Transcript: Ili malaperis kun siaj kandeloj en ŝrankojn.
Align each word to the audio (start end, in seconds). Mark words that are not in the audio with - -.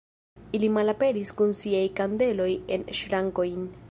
Ili 0.59 0.69
malaperis 0.77 1.33
kun 1.41 1.53
siaj 1.59 1.83
kandeloj 2.01 2.49
en 2.77 2.89
ŝrankojn. 3.03 3.71